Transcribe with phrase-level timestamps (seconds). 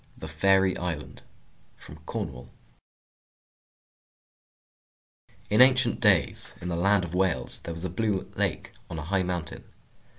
[0.17, 1.21] THE FAIRY ISLAND
[1.77, 2.49] From Cornwall
[5.51, 9.03] In ancient days, in the land of Wales, there was a blue lake on a
[9.03, 9.63] high mountain.